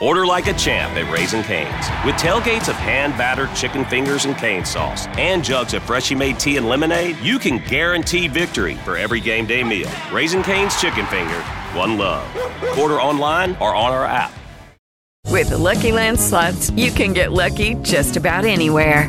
[0.00, 2.06] Order like a champ at Raising Cane's.
[2.06, 6.38] With tailgates of hand battered chicken fingers and cane sauce and jugs of freshly made
[6.38, 9.90] tea and lemonade, you can guarantee victory for every game day meal.
[10.12, 11.40] Raising Cane's Chicken Finger,
[11.74, 12.24] one love.
[12.78, 14.32] Order online or on our app.
[15.26, 19.08] With the Lucky Land slots, you can get lucky just about anywhere.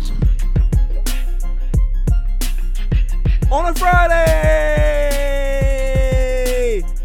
[3.51, 5.10] On a Friday.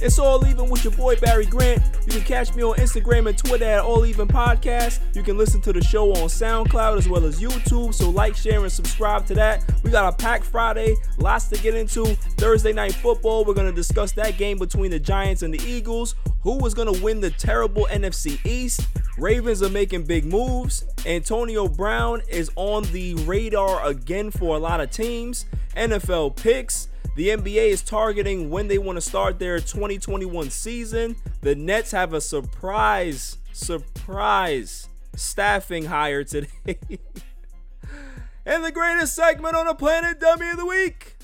[0.06, 1.82] It's all even with your boy Barry Grant.
[2.06, 5.00] You can catch me on Instagram and Twitter at All Even Podcast.
[5.16, 7.92] You can listen to the show on SoundCloud as well as YouTube.
[7.92, 9.64] So like, share, and subscribe to that.
[9.82, 12.04] We got a packed Friday, lots to get into.
[12.38, 13.44] Thursday night football.
[13.44, 16.14] We're gonna discuss that game between the Giants and the Eagles.
[16.42, 18.86] Who is gonna win the terrible NFC East?
[19.18, 20.84] Ravens are making big moves.
[21.04, 25.46] Antonio Brown is on the radar again for a lot of teams.
[25.76, 26.86] NFL picks.
[27.16, 31.16] The NBA is targeting when they want to start their 2021 season.
[31.40, 34.86] The Nets have a surprise, surprise
[35.16, 36.50] staffing hire today.
[38.44, 41.16] and the greatest segment on the planet, Dummy of the Week.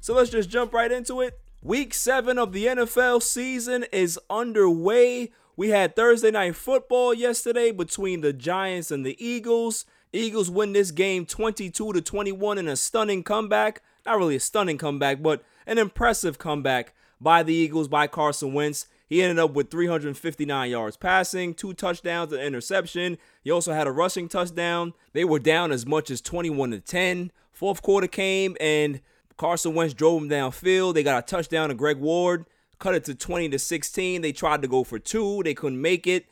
[0.00, 1.38] So let's just jump right into it.
[1.62, 5.30] Week seven of the NFL season is underway.
[5.54, 9.84] We had Thursday night football yesterday between the Giants and the Eagles.
[10.12, 14.78] Eagles win this game 22 to 21 in a stunning comeback not really a stunning
[14.78, 18.86] comeback, but an impressive comeback by the Eagles by Carson Wentz.
[19.06, 23.18] He ended up with 359 yards passing, two touchdowns, an interception.
[23.44, 24.94] He also had a rushing touchdown.
[25.12, 27.30] They were down as much as 21 to 10.
[27.52, 29.00] Fourth quarter came and
[29.36, 30.94] Carson Wentz drove them downfield.
[30.94, 32.46] They got a touchdown to Greg Ward,
[32.78, 34.22] cut it to 20 to 16.
[34.22, 36.26] They tried to go for two, they couldn't make it.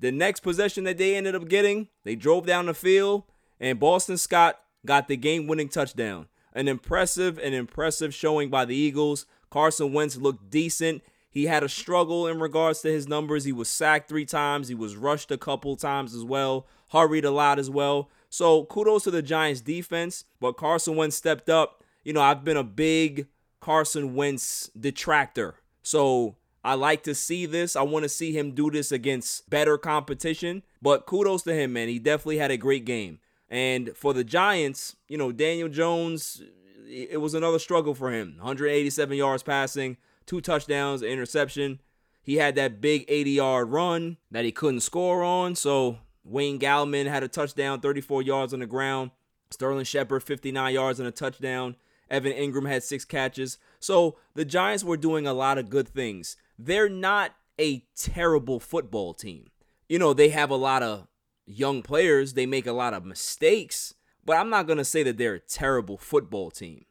[0.00, 3.22] The next possession that they ended up getting, they drove down the field,
[3.58, 9.26] and Boston Scott got the game-winning touchdown an impressive and impressive showing by the Eagles.
[9.50, 11.02] Carson Wentz looked decent.
[11.30, 13.44] He had a struggle in regards to his numbers.
[13.44, 14.68] He was sacked three times.
[14.68, 18.10] He was rushed a couple times as well, hurried a lot as well.
[18.30, 21.84] So kudos to the Giants defense, but Carson Wentz stepped up.
[22.04, 23.26] You know, I've been a big
[23.60, 25.56] Carson Wentz detractor.
[25.82, 27.76] So I like to see this.
[27.76, 30.62] I want to see him do this against better competition.
[30.80, 31.88] But kudos to him, man.
[31.88, 33.18] He definitely had a great game.
[33.48, 36.42] And for the Giants, you know, Daniel Jones,
[36.88, 38.34] it was another struggle for him.
[38.38, 39.96] 187 yards passing,
[40.26, 41.80] two touchdowns, interception.
[42.22, 45.54] He had that big 80 yard run that he couldn't score on.
[45.54, 49.12] So Wayne Gallman had a touchdown, 34 yards on the ground.
[49.50, 51.76] Sterling Shepard, 59 yards and a touchdown.
[52.10, 53.58] Evan Engram had six catches.
[53.78, 56.36] So the Giants were doing a lot of good things.
[56.58, 59.50] They're not a terrible football team.
[59.88, 61.06] You know, they have a lot of
[61.46, 65.16] young players, they make a lot of mistakes, but I'm not going to say that
[65.16, 66.84] they're a terrible football team.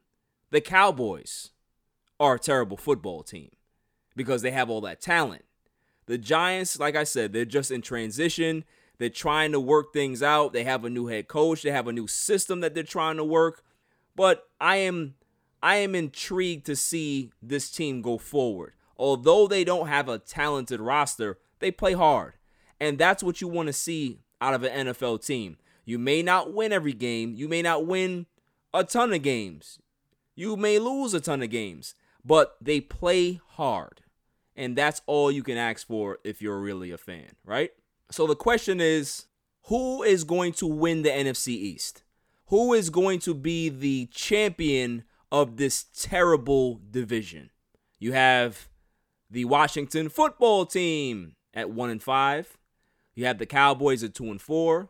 [0.51, 1.51] The Cowboys
[2.19, 3.51] are a terrible football team
[4.15, 5.43] because they have all that talent.
[6.05, 8.63] The Giants, like I said, they're just in transition.
[8.97, 10.53] They're trying to work things out.
[10.53, 13.23] They have a new head coach, they have a new system that they're trying to
[13.23, 13.63] work.
[14.15, 15.15] But I am
[15.61, 18.73] I am intrigued to see this team go forward.
[18.97, 22.35] Although they don't have a talented roster, they play hard.
[22.79, 25.57] And that's what you want to see out of an NFL team.
[25.85, 28.25] You may not win every game, you may not win
[28.73, 29.79] a ton of games,
[30.35, 34.01] you may lose a ton of games, but they play hard.
[34.55, 37.71] And that's all you can ask for if you're really a fan, right?
[38.09, 39.25] So the question is
[39.63, 42.03] who is going to win the NFC East?
[42.47, 47.49] Who is going to be the champion of this terrible division?
[47.99, 48.67] You have
[49.29, 52.57] the Washington football team at 1 and 5.
[53.15, 54.89] You have the Cowboys at two and four.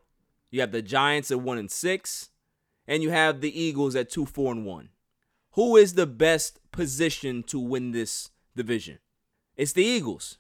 [0.50, 2.30] You have the Giants at one and six,
[2.88, 4.90] and you have the Eagles at two, four, and one.
[5.52, 9.00] Who is the best position to win this division?
[9.56, 10.38] It's the Eagles.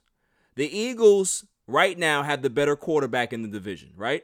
[0.55, 4.23] The Eagles right now have the better quarterback in the division, right?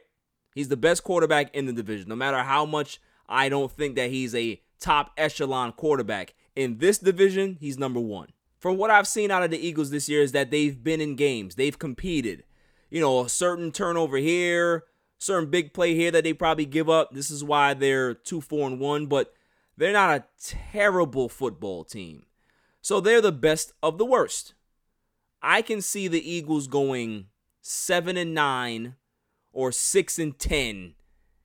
[0.54, 2.08] He's the best quarterback in the division.
[2.08, 6.98] No matter how much I don't think that he's a top echelon quarterback in this
[6.98, 8.28] division, he's number one.
[8.58, 11.16] From what I've seen out of the Eagles this year is that they've been in
[11.16, 12.44] games, they've competed
[12.92, 14.84] you know, a certain turnover here,
[15.16, 17.14] certain big play here that they probably give up.
[17.14, 19.32] This is why they're 2 4 and 1, but
[19.78, 22.26] they're not a terrible football team.
[22.82, 24.52] So they're the best of the worst.
[25.40, 27.28] I can see the Eagles going
[27.62, 28.96] 7 and 9
[29.54, 30.94] or 6 and 10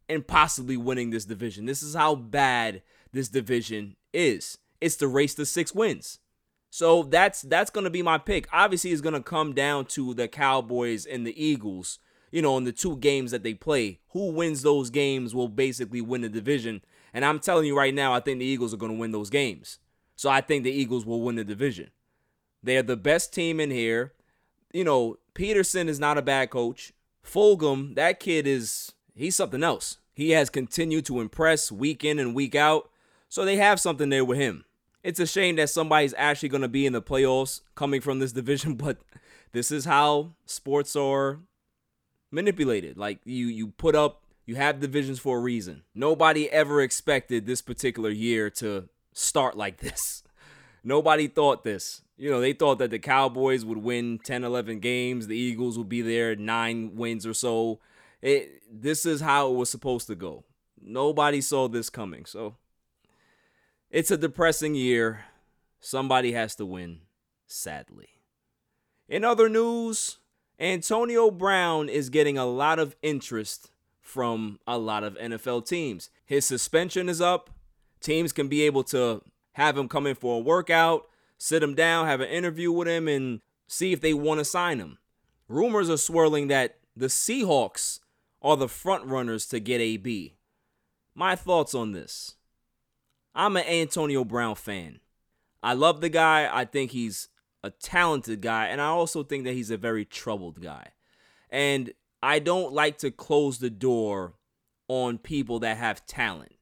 [0.09, 1.65] and possibly winning this division.
[1.65, 2.81] This is how bad
[3.13, 4.57] this division is.
[4.81, 6.19] It's the race to 6 wins.
[6.69, 8.47] So that's that's going to be my pick.
[8.51, 11.99] Obviously it's going to come down to the Cowboys and the Eagles,
[12.31, 13.99] you know, in the two games that they play.
[14.09, 16.81] Who wins those games will basically win the division.
[17.13, 19.29] And I'm telling you right now, I think the Eagles are going to win those
[19.29, 19.79] games.
[20.15, 21.91] So I think the Eagles will win the division.
[22.61, 24.13] They're the best team in here.
[24.73, 26.91] You know, Pederson is not a bad coach.
[27.23, 29.99] Fulgham, that kid is he's something else.
[30.13, 32.89] He has continued to impress week in and week out.
[33.29, 34.65] So they have something there with him.
[35.07, 38.33] It's a shame that somebody's actually going to be in the playoffs coming from this
[38.41, 38.97] division, but
[39.53, 41.39] this is how sports are
[42.29, 42.97] manipulated.
[42.97, 45.83] Like you you put up you have divisions for a reason.
[45.95, 50.23] Nobody ever expected this particular year to start like this.
[50.83, 52.01] Nobody thought this.
[52.17, 55.87] You know, they thought that the Cowboys would win 10, 11 games, the Eagles would
[55.87, 57.79] be there 9 wins or so.
[58.21, 60.43] It this is how it was supposed to go.
[60.81, 62.25] Nobody saw this coming.
[62.25, 62.57] So
[63.89, 65.25] it's a depressing year.
[65.79, 67.01] Somebody has to win,
[67.45, 68.09] sadly.
[69.07, 70.17] In other news,
[70.59, 76.09] Antonio Brown is getting a lot of interest from a lot of NFL teams.
[76.25, 77.49] His suspension is up.
[78.01, 79.21] Teams can be able to
[79.53, 81.07] have him come in for a workout,
[81.37, 84.79] sit him down, have an interview with him, and see if they want to sign
[84.79, 84.97] him.
[85.47, 87.99] Rumors are swirling that the Seahawks
[88.41, 90.35] are the front runners to get AB.
[91.15, 92.35] My thoughts on this.
[93.37, 94.99] I'm an Antonio Brown fan.
[95.61, 96.49] I love the guy.
[96.51, 97.29] I think he's
[97.63, 100.93] a talented guy, and I also think that he's a very troubled guy.
[101.51, 101.93] And
[102.23, 104.33] I don't like to close the door
[104.87, 106.53] on people that have talent.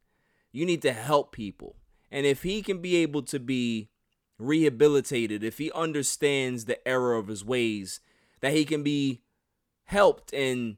[0.51, 1.77] You need to help people.
[2.11, 3.89] And if he can be able to be
[4.37, 8.01] rehabilitated, if he understands the error of his ways,
[8.41, 9.21] that he can be
[9.85, 10.75] helped and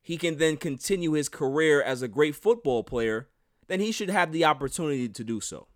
[0.00, 3.29] he can then continue his career as a great football player,
[3.70, 5.68] then he should have the opportunity to do so.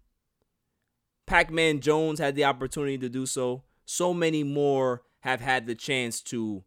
[1.29, 3.63] Pac Man Jones had the opportunity to do so.
[3.85, 6.65] So many more have had the chance to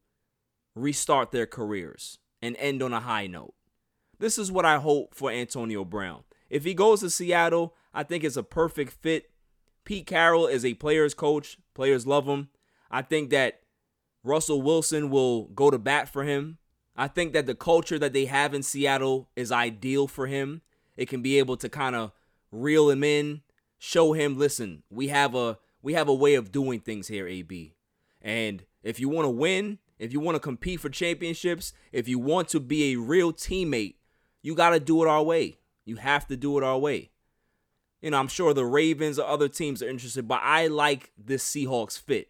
[0.73, 3.53] restart their careers and end on a high note.
[4.19, 6.23] This is what I hope for Antonio Brown.
[6.49, 9.29] If he goes to Seattle, I think it's a perfect fit.
[9.83, 11.57] Pete Carroll is a player's coach.
[11.73, 12.47] Players love him.
[12.89, 13.59] I think that
[14.23, 16.57] Russell Wilson will go to bat for him.
[16.95, 20.61] I think that the culture that they have in Seattle is ideal for him.
[20.97, 22.11] It can be able to kind of
[22.51, 23.41] reel him in,
[23.77, 27.75] show him, listen, we have a we have a way of doing things here, AB.
[28.21, 32.19] And if you want to win, if you want to compete for championships, if you
[32.19, 33.95] want to be a real teammate,
[34.41, 35.59] you got to do it our way.
[35.85, 37.11] You have to do it our way.
[38.01, 41.43] You know, I'm sure the Ravens or other teams are interested, but I like this
[41.43, 42.27] Seahawks fit.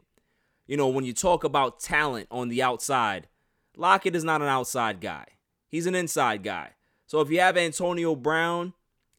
[0.65, 3.27] You know, when you talk about talent on the outside,
[3.75, 5.25] Lockett is not an outside guy.
[5.67, 6.71] He's an inside guy.
[7.07, 8.73] So if you have Antonio Brown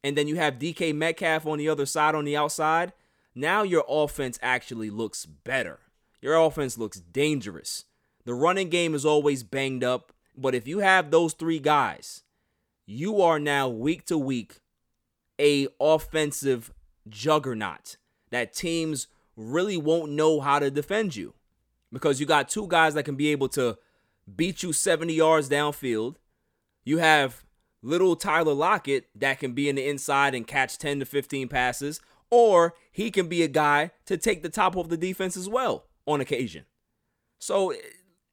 [0.04, 2.92] and then you have DK Metcalf on the other side on the outside,
[3.34, 5.80] now your offense actually looks better.
[6.20, 7.86] Your offense looks dangerous.
[8.24, 12.22] The running game is always banged up, but if you have those three guys,
[12.84, 14.60] you are now week to week
[15.40, 16.72] a offensive
[17.08, 17.96] juggernaut
[18.30, 19.06] that teams
[19.36, 21.32] really won't know how to defend you
[21.92, 23.78] because you got two guys that can be able to
[24.36, 26.16] beat you 70 yards downfield.
[26.84, 27.44] You have
[27.82, 32.00] little Tyler Lockett that can be in the inside and catch 10 to 15 passes,
[32.30, 35.86] or he can be a guy to take the top of the defense as well
[36.06, 36.64] on occasion.
[37.38, 37.72] So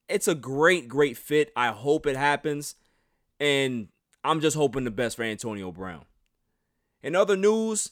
[0.09, 1.51] it's a great, great fit.
[1.55, 2.75] I hope it happens.
[3.39, 3.89] And
[4.23, 6.05] I'm just hoping the best for Antonio Brown.
[7.03, 7.91] In other news,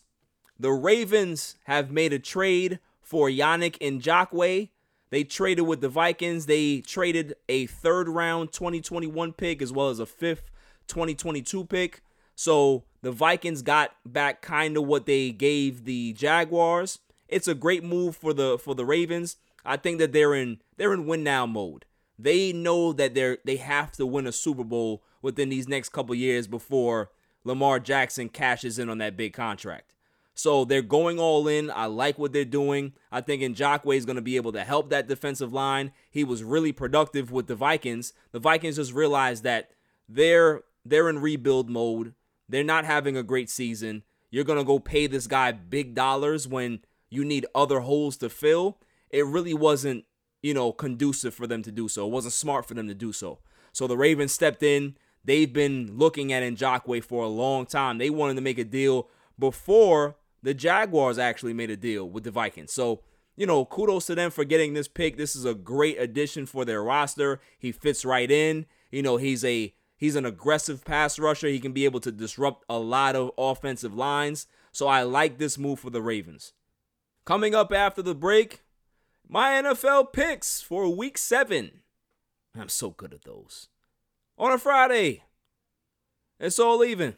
[0.60, 4.70] the Ravens have made a trade for Yannick Ngakoue.
[5.10, 6.48] They traded with the Vikings.
[6.48, 10.50] They traded a third round 2021 pick as well as a fifth
[10.88, 12.02] 2022 pick.
[12.36, 17.00] So the Vikings got back kind of what they gave the Jaguars.
[17.28, 19.38] It's a great move for the for the Ravens.
[19.66, 21.86] I think that they're in they're in win now mode.
[22.18, 26.14] They know that they're they have to win a Super Bowl within these next couple
[26.16, 27.12] years before
[27.44, 29.94] Lamar Jackson cashes in on that big contract.
[30.36, 31.70] So they're going all in.
[31.70, 32.94] I like what they're doing.
[33.12, 35.92] I think Ngakoue is going to be able to help that defensive line.
[36.10, 38.14] He was really productive with the Vikings.
[38.32, 39.70] The Vikings just realized that
[40.10, 42.14] they're they're in rebuild mode.
[42.50, 44.04] They're not having a great season.
[44.30, 48.30] You're going to go pay this guy big dollars when you need other holes to
[48.30, 48.78] fill.
[49.10, 50.06] It really wasn't
[50.44, 52.06] you know, conducive for them to do so.
[52.06, 53.40] It wasn't smart for them to do so.
[53.72, 54.96] So the Ravens stepped in.
[55.26, 57.98] They've been looking at Ngakoue for a long time.
[57.98, 59.08] They wanted to make a deal
[59.40, 62.74] before the Jaguars actually made a deal with the Vikings.
[62.74, 63.02] So
[63.36, 65.18] you know, kudos to them for getting this pick.
[65.18, 67.42] This is a great addition for their roster.
[67.58, 68.68] He fits right in.
[68.92, 69.74] You know, he's a
[70.04, 71.48] he's an aggressive pass rusher.
[71.48, 74.48] He can be able to disrupt a lot of offensive lines.
[74.74, 76.52] So I like this move for the Ravens.
[77.24, 78.64] Coming up after the break,
[79.26, 81.84] my NFL picks for week 7.
[82.54, 83.70] I'm so good at those.
[84.38, 85.24] On a Friday.
[86.38, 87.16] It's all even.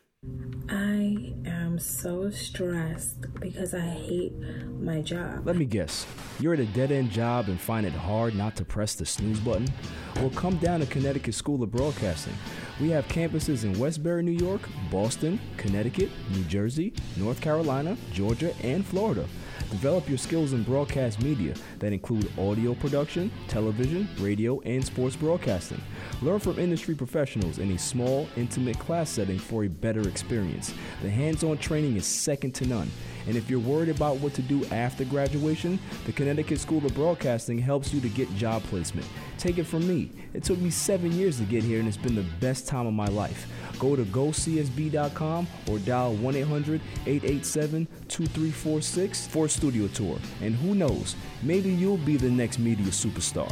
[1.86, 4.34] So stressed because I hate
[4.80, 5.46] my job.
[5.46, 6.08] Let me guess.
[6.40, 9.40] You're at a dead end job and find it hard not to press the snooze
[9.40, 9.68] button?
[10.16, 12.34] Well, come down to Connecticut School of Broadcasting.
[12.82, 18.84] We have campuses in Westbury, New York, Boston, Connecticut, New Jersey, North Carolina, Georgia, and
[18.84, 19.26] Florida.
[19.72, 25.82] Develop your skills in broadcast media that include audio production, television, radio, and sports broadcasting.
[26.22, 30.74] Learn from industry professionals in a small, intimate class setting for a better experience.
[31.02, 32.90] The hands on training is second to none.
[33.28, 37.58] And if you're worried about what to do after graduation, the Connecticut School of Broadcasting
[37.58, 39.08] helps you to get job placement.
[39.38, 40.12] Take it from me.
[40.34, 42.94] It took me seven years to get here, and it's been the best time of
[42.94, 43.48] my life.
[43.80, 50.20] Go to gocsb.com or dial 1 800 887 2346 for a studio tour.
[50.42, 53.52] And who knows, maybe you'll be the next media superstar.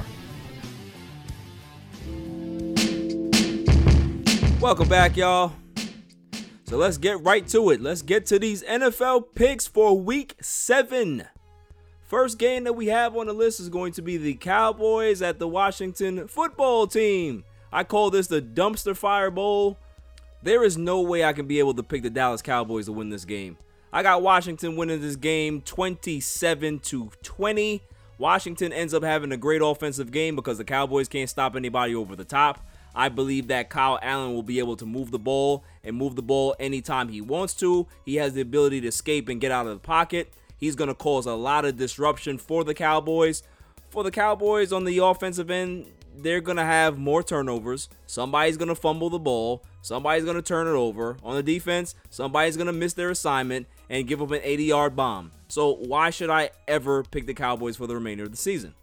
[4.61, 5.51] Welcome back, y'all.
[6.73, 7.81] So let's get right to it.
[7.81, 11.27] Let's get to these NFL picks for week seven.
[12.01, 15.37] First game that we have on the list is going to be the Cowboys at
[15.37, 17.43] the Washington football team.
[17.71, 19.77] I call this the dumpster fire bowl.
[20.41, 23.11] There is no way I can be able to pick the Dallas Cowboys to win
[23.11, 23.55] this game.
[23.91, 27.83] I got Washington winning this game 27 to 20.
[28.17, 32.15] Washington ends up having a great offensive game because the Cowboys can't stop anybody over
[32.15, 32.65] the top.
[32.95, 36.21] I believe that Kyle Allen will be able to move the ball and move the
[36.21, 37.87] ball anytime he wants to.
[38.05, 40.33] He has the ability to escape and get out of the pocket.
[40.57, 43.43] He's going to cause a lot of disruption for the Cowboys.
[43.89, 47.89] For the Cowboys on the offensive end, they're going to have more turnovers.
[48.05, 49.63] Somebody's going to fumble the ball.
[49.81, 51.17] Somebody's going to turn it over.
[51.23, 54.95] On the defense, somebody's going to miss their assignment and give up an 80 yard
[54.95, 55.31] bomb.
[55.47, 58.73] So, why should I ever pick the Cowboys for the remainder of the season?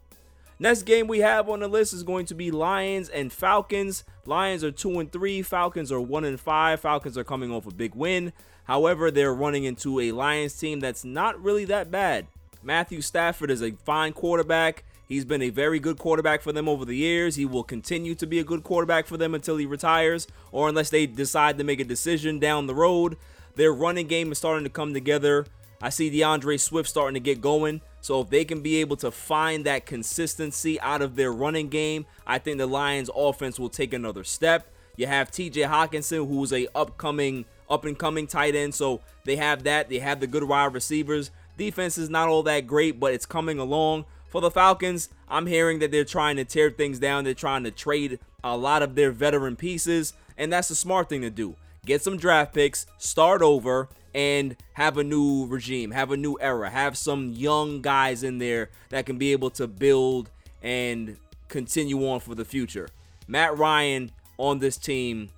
[0.62, 4.04] Next game we have on the list is going to be Lions and Falcons.
[4.26, 6.80] Lions are 2 and 3, Falcons are 1 and 5.
[6.80, 8.34] Falcons are coming off a big win.
[8.64, 12.26] However, they're running into a Lions team that's not really that bad.
[12.62, 14.84] Matthew Stafford is a fine quarterback.
[15.08, 17.36] He's been a very good quarterback for them over the years.
[17.36, 20.90] He will continue to be a good quarterback for them until he retires or unless
[20.90, 23.16] they decide to make a decision down the road.
[23.54, 25.46] Their running game is starting to come together.
[25.82, 27.80] I see D'Andre Swift starting to get going.
[28.00, 32.06] So if they can be able to find that consistency out of their running game,
[32.26, 34.72] I think the Lions offense will take another step.
[34.96, 38.74] You have TJ Hockenson, who's a upcoming up and coming tight end.
[38.74, 39.88] So they have that.
[39.88, 41.30] They have the good wide receivers.
[41.56, 44.04] Defense is not all that great, but it's coming along.
[44.28, 47.24] For the Falcons, I'm hearing that they're trying to tear things down.
[47.24, 51.22] They're trying to trade a lot of their veteran pieces, and that's a smart thing
[51.22, 51.56] to do.
[51.84, 56.70] Get some draft picks, start over, and have a new regime, have a new era,
[56.70, 60.30] have some young guys in there that can be able to build
[60.62, 61.16] and
[61.48, 62.88] continue on for the future.
[63.28, 65.30] Matt Ryan on this team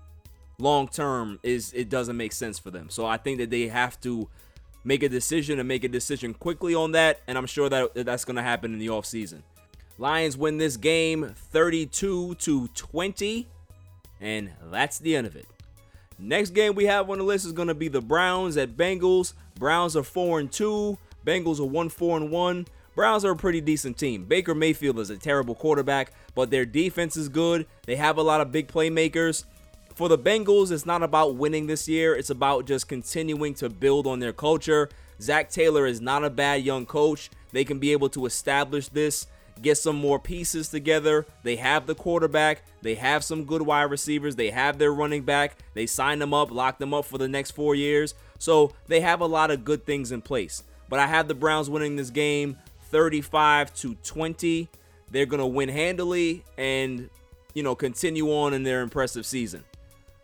[0.59, 2.88] long term is it doesn't make sense for them.
[2.88, 4.29] So I think that they have to
[4.85, 8.25] make a decision and make a decision quickly on that and I'm sure that that's
[8.25, 9.43] going to happen in the offseason.
[9.99, 13.49] Lions win this game 32 to 20
[14.21, 15.47] and that's the end of it.
[16.19, 19.35] Next game we have on the list is going to be the Browns at Bengals.
[19.59, 22.66] Browns are 4 and 2, Bengals are 1 4 and 1.
[22.95, 24.25] Browns are a pretty decent team.
[24.25, 27.66] Baker Mayfield is a terrible quarterback, but their defense is good.
[27.87, 29.45] They have a lot of big playmakers.
[29.95, 34.07] For the Bengals, it's not about winning this year, it's about just continuing to build
[34.07, 34.90] on their culture.
[35.21, 37.31] Zac Taylor is not a bad young coach.
[37.52, 39.26] They can be able to establish this
[39.61, 41.26] get some more pieces together.
[41.42, 45.56] They have the quarterback, they have some good wide receivers, they have their running back,
[45.75, 48.14] they signed them up, locked them up for the next four years.
[48.38, 50.64] So they have a lot of good things in place.
[50.88, 52.59] But I have the Browns winning this game
[52.90, 54.68] 35 to 20.
[55.11, 57.09] They're going to win handily and,
[57.54, 59.64] you know, continue on in their impressive season.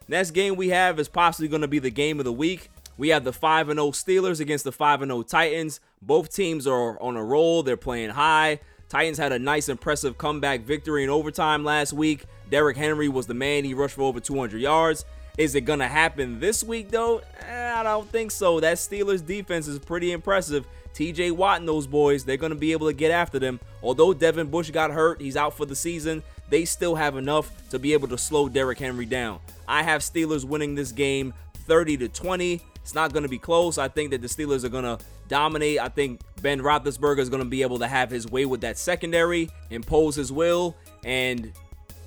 [0.09, 2.71] Next game we have is possibly going to be the game of the week.
[2.97, 5.81] We have the 5 0 Steelers against the 5 0 Titans.
[6.03, 8.61] Both teams are on a roll, they're playing high.
[8.89, 12.25] Titans had a nice, impressive comeback victory in overtime last week.
[12.51, 13.65] Derrick Henry was the man.
[13.65, 15.05] He rushed for over 200 yards.
[15.37, 17.21] Is it going to happen this week, though?
[17.47, 18.61] Eh, I don't think so.
[18.61, 20.67] That Steelers defense is pretty impressive.
[20.95, 23.61] TJ Watt and those boys, they're going to be able to get after them.
[23.83, 27.79] Although Devin Bush got hurt, he's out for the season, they still have enough to
[27.79, 29.39] be able to slow Derrick Henry down.
[29.69, 31.35] I have Steelers winning this game
[31.67, 32.61] 30 to 20.
[32.89, 33.77] It's not going to be close.
[33.77, 34.97] I think that the Steelers are going to
[35.29, 35.79] dominate.
[35.79, 38.79] I think Ben Roethlisberger is going to be able to have his way with that
[38.79, 41.53] secondary, impose his will, and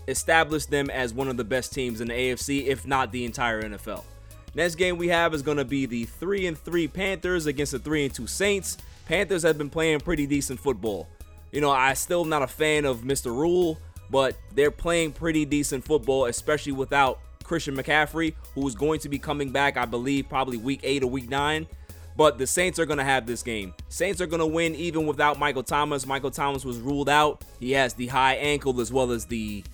[0.08, 3.62] establish them as one of the best teams in the AFC, if not the entire
[3.62, 4.04] NFL.
[4.56, 7.80] Next game we have is going to be the 3 and 3 Panthers against the
[7.80, 8.80] 3 and 2 Saints.
[9.06, 11.08] Panthers have been playing pretty decent football.
[11.52, 13.28] You know, I still am not a fan of Mr.
[13.28, 13.78] Rhule,
[14.10, 17.20] but they're playing pretty decent football, especially without
[17.52, 21.08] Christian McCaffrey, who is going to be coming back, I believe, probably week 8 or
[21.08, 21.68] week 9.
[22.16, 23.74] But the Saints are going to have this game.
[23.90, 26.06] Saints are going to win even without Michael Thomas.
[26.06, 27.44] Michael Thomas was ruled out.
[27.60, 29.66] He has the high ankle as well as the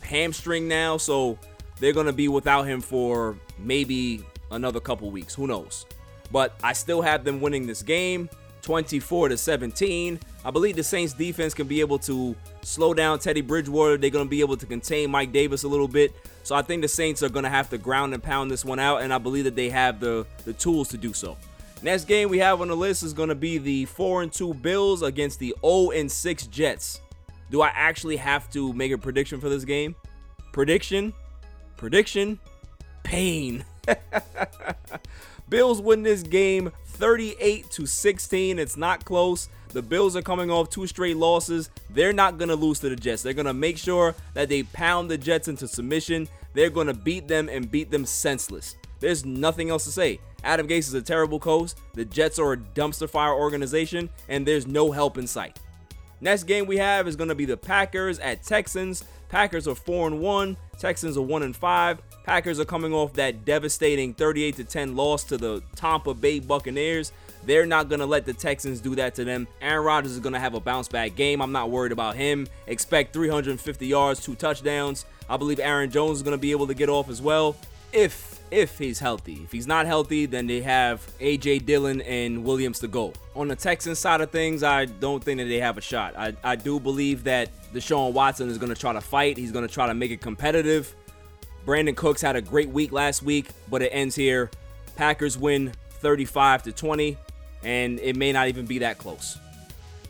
[0.00, 1.38] hamstring now, so
[1.78, 5.34] they're going to be without him for maybe another couple weeks.
[5.34, 5.84] Who knows?
[6.32, 8.30] But I still have them winning this game
[8.62, 10.18] 24 to 17.
[10.42, 13.98] I believe the Saints defense can be able to slow down Teddy Bridgewater.
[13.98, 16.14] They're going to be able to contain Mike Davis a little bit.
[16.44, 18.78] So I think the Saints are going to have to ground and pound this one
[18.78, 21.38] out, and I believe that they have the, the tools to do so.
[21.82, 24.54] Next game we have on the list is going to be the 4 and 2
[24.54, 27.00] Bills against the 0 and 6 Jets.
[27.50, 29.96] Do I actually have to make a prediction for this game?
[30.52, 31.14] Prediction,
[31.78, 32.38] prediction,
[33.04, 33.64] pain.
[35.48, 38.58] Bills win this game 38 to 16.
[38.58, 39.48] It's not close.
[39.74, 41.68] The Bills are coming off two straight losses.
[41.90, 43.24] They're not going to lose to the Jets.
[43.24, 46.28] They're going to make sure that they pound the Jets into submission.
[46.52, 48.76] They're going to beat them and beat them senseless.
[49.00, 50.20] There's nothing else to say.
[50.44, 51.72] Adam Gase is a terrible coach.
[51.94, 55.58] The Jets are a dumpster fire organization, and there's no help in sight.
[56.20, 59.02] Next game we have is going to be the Packers at Texans.
[59.28, 62.02] Packers are 4 and 1, Texans are 1 and 5.
[62.22, 67.10] Packers are coming off that devastating 38 to 10 loss to the Tampa Bay Buccaneers.
[67.46, 69.46] They're not going to let the Texans do that to them.
[69.60, 71.40] Aaron Rodgers is going to have a bounce back game.
[71.40, 72.46] I'm not worried about him.
[72.66, 75.04] Expect 350 yards, two touchdowns.
[75.28, 77.56] I believe Aaron Jones is going to be able to get off as well
[77.94, 79.40] if if he's healthy.
[79.44, 83.12] If he's not healthy, then they have AJ Dillon and Williams to go.
[83.34, 86.14] On the Texans side of things, I don't think that they have a shot.
[86.16, 89.36] I, I do believe that Deshaun Watson is going to try to fight.
[89.36, 90.94] He's going to try to make it competitive.
[91.66, 94.50] Brandin Cooks had a great week last week, but it ends here.
[94.94, 97.16] Packers win 35 to 20,
[97.64, 99.38] and it may not even be that close.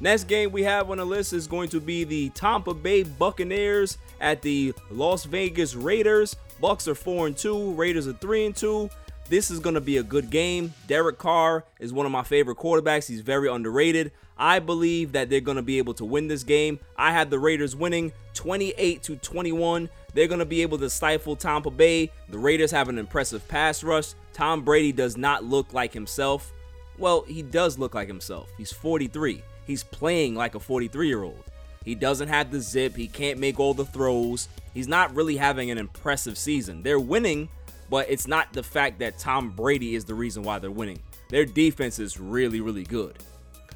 [0.01, 3.97] Next game we have on the list is going to be the Tampa Bay Buccaneers
[4.21, 6.37] at the Las Vegas Raiders.
[6.61, 8.91] Bucks are 4 and 2, Raiders are 3 and 2.
[9.29, 10.75] This is going to be a good game.
[10.87, 13.09] Derek Carr is one of my favorite quarterbacks.
[13.09, 14.13] He's very underrated.
[14.37, 16.79] I believe that they're going to be able to win this game.
[16.97, 19.89] I had the Raiders winning 28 to 21.
[20.13, 22.11] They're going to be able to stifle Tampa Bay.
[22.29, 24.13] The Raiders have an impressive pass rush.
[24.33, 26.53] Tom Brady does not look like himself.
[26.99, 28.49] Well, he does look like himself.
[28.57, 29.43] He's 43.
[29.67, 31.45] He's playing like a 43 year old.
[31.85, 32.97] He doesn't have the zip.
[32.97, 34.49] He can't make all the throws.
[34.73, 36.83] He's not really having an impressive season.
[36.83, 37.49] They're winning,
[37.91, 41.01] but it's not the fact that Tom Brady is the reason why they're winning.
[41.29, 43.19] Their defense is really, really good.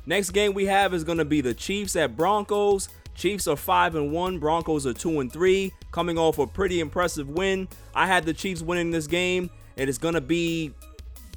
[0.07, 2.89] Next game we have is going to be the Chiefs at Broncos.
[3.15, 7.29] Chiefs are 5 and 1, Broncos are 2 and 3, coming off a pretty impressive
[7.29, 7.69] win.
[7.95, 10.73] I had the Chiefs winning this game, and it's going to be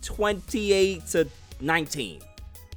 [0.04, 1.28] 28 to
[1.62, 2.22] 19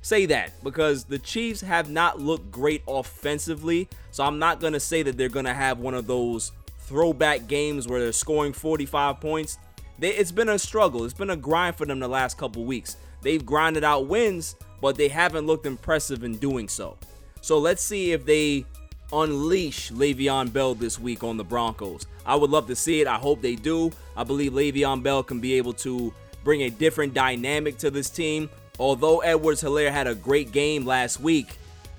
[0.04, 3.88] say that because the Chiefs have not looked great offensively.
[4.10, 7.46] So I'm not going to say that they're going to have one of those throwback
[7.46, 9.58] games where they're scoring 45 points.
[9.98, 11.04] They, it's been a struggle.
[11.04, 12.98] It's been a grind for them the last couple weeks.
[13.22, 16.98] They've grinded out wins, but they haven't looked impressive in doing so.
[17.40, 18.66] So let's see if they
[19.10, 22.06] unleash Le'Veon Bell this week on the Broncos.
[22.26, 23.06] I would love to see it.
[23.06, 23.90] I hope they do.
[24.16, 28.50] I believe Le'Veon Bell can be able to bring a different dynamic to this team
[28.78, 31.58] although Edwards Helaire had a great game last week,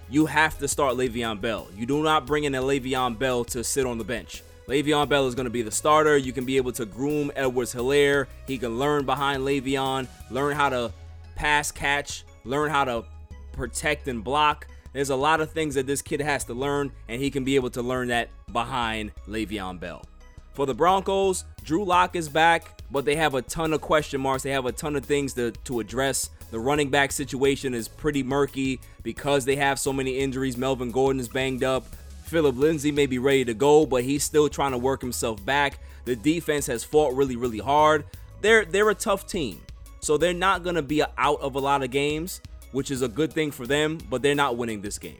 [0.09, 1.67] you have to start Le'Veon Bell.
[1.75, 4.43] You do not bring in a Le'Veon Bell to sit on the bench.
[4.67, 6.17] Le'Veon Bell is going to be the starter.
[6.17, 8.27] You can be able to groom Edwards Helaire.
[8.47, 10.91] He can learn behind Le'Veon, learn how to
[11.35, 13.05] pass catch, learn how to
[13.51, 14.67] protect and block.
[14.93, 17.55] There's a lot of things that this kid has to learn, and he can be
[17.55, 20.05] able to learn that behind Le'Veon Bell.
[20.53, 24.43] For the Broncos, Drew Lock is back, but they have a ton of question marks.
[24.43, 26.29] They have a ton of things to, to address.
[26.51, 30.57] The running back situation is pretty murky because they have so many injuries.
[30.57, 31.87] Melvin Gordon is banged up.
[32.25, 35.79] Philip Lindsay may be ready to go, but he's still trying to work himself back.
[36.05, 38.05] The defense has fought really, really hard.
[38.41, 39.61] They're they're a tough team.
[39.99, 43.07] So they're not going to be out of a lot of games, which is a
[43.07, 45.17] good thing for them, but they're not winning this game.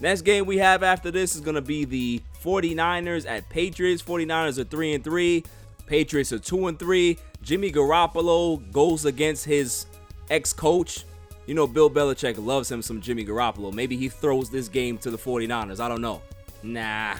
[0.00, 4.02] Next game we have after this is going to be the 49ers at Patriots.
[4.02, 5.44] 49ers are 3 and 3.
[5.86, 7.16] Patriots are 2 and 3.
[7.42, 9.86] Jimmy Garoppolo goes against his
[10.30, 11.04] ex-coach.
[11.46, 13.72] You know Bill Belichick loves him some Jimmy Garoppolo.
[13.72, 15.78] Maybe he throws this game to the 49ers.
[15.78, 16.22] I don't know.
[16.62, 17.16] Nah.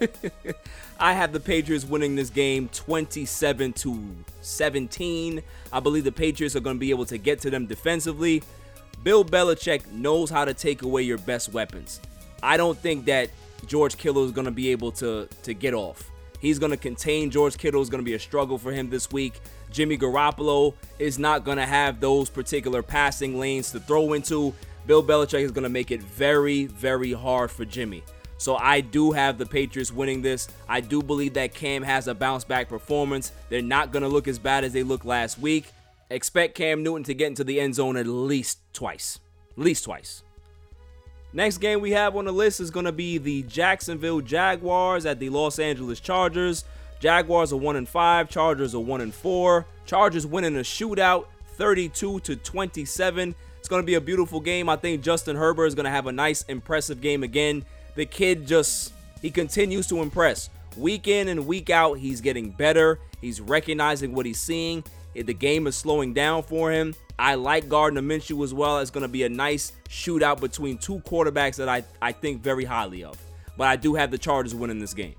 [1.00, 5.42] I have the Patriots winning this game 27 to 17.
[5.72, 8.42] I believe the Patriots are going to be able to get to them defensively.
[9.02, 12.00] Bill Belichick knows how to take away your best weapons.
[12.42, 13.30] I don't think that
[13.66, 16.10] George Kittle is going to be able to to get off.
[16.44, 17.80] He's going to contain George Kittle.
[17.80, 19.40] Is going to be a struggle for him this week.
[19.72, 24.52] Jimmy Garoppolo is not going to have those particular passing lanes to throw into.
[24.86, 28.04] Bill Belichick is going to make it very, very hard for Jimmy.
[28.36, 30.48] So I do have the Patriots winning this.
[30.68, 33.32] I do believe that Cam has a bounce back performance.
[33.48, 35.72] They're not going to look as bad as they looked last week.
[36.10, 39.18] Expect Cam Newton to get into the end zone at least twice.
[39.56, 40.23] At least twice.
[41.34, 45.18] Next game we have on the list is going to be the Jacksonville Jaguars at
[45.18, 46.64] the Los Angeles Chargers.
[47.00, 49.66] Jaguars are 1 and 5, Chargers are 1 and 4.
[49.84, 53.34] Chargers winning a shootout 32 to 27.
[53.58, 54.68] It's going to be a beautiful game.
[54.68, 57.64] I think Justin Herbert is going to have a nice impressive game again.
[57.96, 60.50] The kid just he continues to impress.
[60.76, 63.00] Week in and week out, he's getting better.
[63.20, 64.84] He's recognizing what he's seeing.
[65.14, 66.94] The game is slowing down for him.
[67.18, 68.80] I like Gardner Minshew as well.
[68.80, 72.64] It's going to be a nice shootout between two quarterbacks that I, I think very
[72.64, 73.16] highly of.
[73.56, 75.14] But I do have the Chargers winning this game.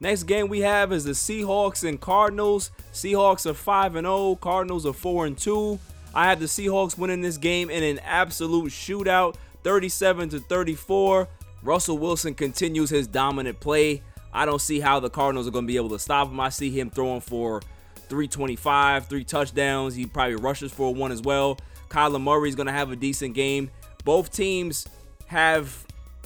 [0.00, 2.70] Next game we have is the Seahawks and Cardinals.
[2.92, 5.78] Seahawks are 5 and 0, Cardinals are 4 and 2.
[6.14, 11.28] I have the Seahawks winning this game in an absolute shootout, 37 to 34.
[11.62, 14.02] Russell Wilson continues his dominant play.
[14.32, 16.38] I don't see how the Cardinals are going to be able to stop him.
[16.38, 17.60] I see him throwing for
[18.08, 19.94] 325, three touchdowns.
[19.94, 21.58] He probably rushes for one as well.
[21.88, 23.70] Kyler Murray is going to have a decent game.
[24.04, 24.86] Both teams
[25.26, 25.84] have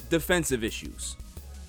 [0.09, 1.15] defensive issues.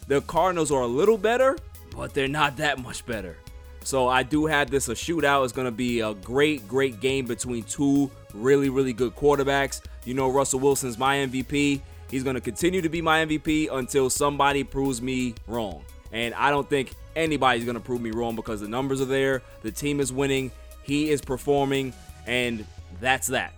[0.07, 1.57] The Cardinals are a little better,
[1.97, 3.37] but they're not that much better.
[3.83, 5.45] So I do have this a shootout.
[5.45, 9.83] It's going to be a great, great game between two really, really good quarterbacks.
[10.05, 11.81] You know, Russell Wilson's my MVP.
[12.11, 15.85] He's going to continue to be my MVP until somebody proves me wrong.
[16.15, 19.43] And I don't think anybody's going to prove me wrong because the numbers are there,
[19.63, 20.53] the team is winning,
[20.85, 21.93] he is performing,
[22.27, 22.65] and
[23.01, 23.53] that's that.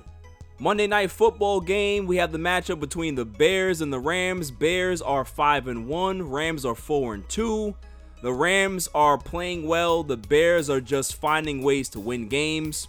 [0.59, 4.51] Monday night football game, we have the matchup between the Bears and the Rams.
[4.51, 7.75] Bears are 5 and 1, Rams are 4 and 2.
[8.23, 12.89] The Rams are playing well, the Bears are just finding ways to win games.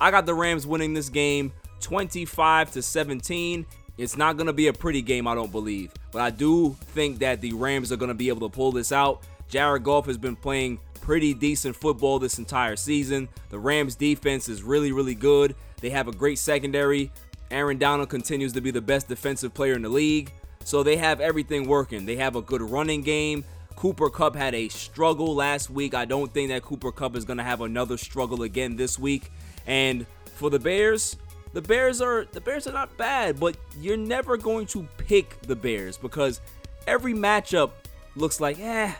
[0.00, 3.64] I got the Rams winning this game 25 to 17.
[3.96, 5.92] It's not going to be a pretty game, I don't believe.
[6.10, 8.90] But I do think that the Rams are going to be able to pull this
[8.90, 9.22] out.
[9.48, 13.28] Jared Goff has been playing pretty decent football this entire season.
[13.50, 15.54] The Rams defense is really, really good.
[15.80, 17.12] They have a great secondary.
[17.50, 20.32] Aaron Donald continues to be the best defensive player in the league.
[20.64, 22.06] So they have everything working.
[22.06, 23.44] They have a good running game.
[23.76, 25.94] Cooper Kupp had a struggle last week.
[25.94, 29.30] I don't think that Cooper Kupp is going to have another struggle again this week.
[29.66, 31.16] And for the Bears,
[31.54, 35.56] the Bears are the Bears are not bad, but you're never going to pick the
[35.56, 36.40] Bears because
[36.86, 37.70] every matchup
[38.16, 38.92] looks like, eh,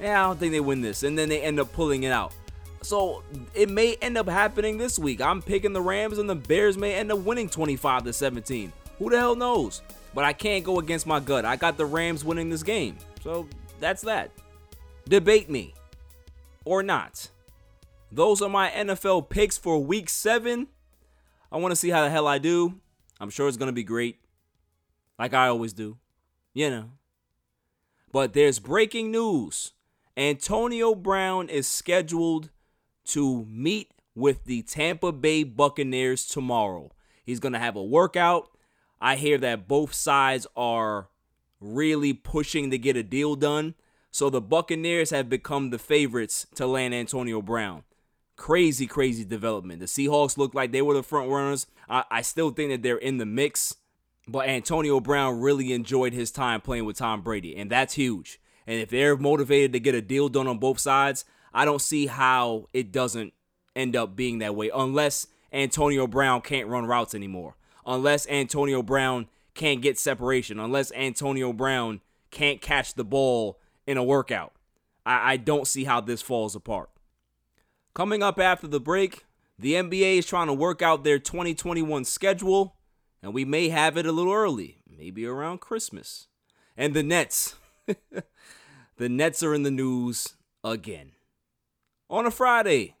[0.00, 2.34] yeah, I don't think they win this, and then they end up pulling it out.
[2.82, 3.22] So
[3.54, 5.20] it may end up happening this week.
[5.20, 8.72] I'm picking the Rams, and the Bears may end up winning 25 to 17.
[8.98, 9.82] Who the hell knows?
[10.12, 11.44] But I can't go against my gut.
[11.44, 12.96] I got the Rams winning this game.
[13.22, 13.48] So
[13.80, 14.30] that's that.
[15.08, 15.74] Debate me
[16.64, 17.28] or not.
[18.12, 20.68] Those are my NFL picks for week seven.
[21.50, 22.80] I want to see how the hell I do.
[23.20, 24.20] I'm sure it's going to be great.
[25.18, 25.98] Like I always do.
[26.54, 26.90] You know.
[28.12, 29.72] But there's breaking news.
[30.16, 32.50] Antonio Brown is scheduled
[33.06, 36.90] to meet with the Tampa Bay Buccaneers tomorrow.
[37.24, 38.48] He's going to have a workout.
[39.00, 41.08] I hear that both sides are
[41.60, 43.74] really pushing to get a deal done.
[44.10, 47.84] So the Buccaneers have become the favorites to land Antonio Brown.
[48.36, 49.80] Crazy, crazy development.
[49.80, 51.66] The Seahawks look like they were the front runners.
[51.88, 53.74] I, I still think that they're in the mix,
[54.28, 58.38] but Antonio Brown really enjoyed his time playing with Tom Brady, and that's huge.
[58.66, 62.06] And if they're motivated to get a deal done on both sides, I don't see
[62.06, 63.32] how it doesn't
[63.74, 67.56] end up being that way unless Antonio Brown can't run routes anymore.
[67.86, 70.58] Unless Antonio Brown can't get separation.
[70.58, 74.52] Unless Antonio Brown can't catch the ball in a workout.
[75.04, 76.90] I, I don't see how this falls apart.
[77.96, 79.24] Coming up after the break,
[79.58, 82.76] the NBA is trying to work out their 2021 schedule,
[83.22, 86.28] and we may have it a little early, maybe around Christmas.
[86.76, 87.54] And the Nets.
[88.98, 91.12] the Nets are in the news again.
[92.10, 92.96] On a Friday.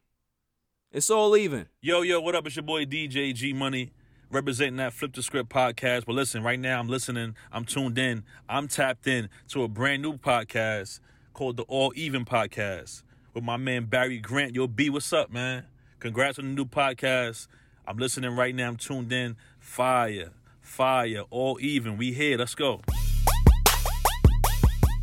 [0.90, 1.66] It's all even.
[1.82, 2.46] Yo, yo, what up?
[2.46, 3.92] It's your boy DJ G Money
[4.30, 6.06] representing that Flip the Script podcast.
[6.06, 10.00] But listen, right now I'm listening, I'm tuned in, I'm tapped in to a brand
[10.00, 11.00] new podcast
[11.34, 13.02] called the All Even Podcast
[13.36, 14.54] with my man Barry Grant.
[14.54, 15.64] Yo, B, what's up, man?
[16.00, 17.48] Congrats on the new podcast.
[17.86, 18.66] I'm listening right now.
[18.66, 19.36] I'm tuned in.
[19.58, 20.30] Fire,
[20.62, 21.98] fire, all even.
[21.98, 22.38] We here.
[22.38, 22.80] Let's go.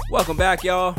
[0.09, 0.95] Welcome back, y'all.